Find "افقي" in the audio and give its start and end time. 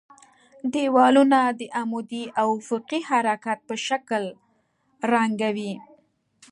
2.61-2.99